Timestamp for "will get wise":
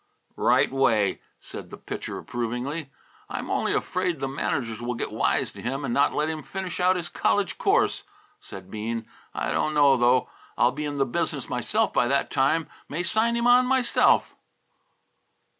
4.81-5.51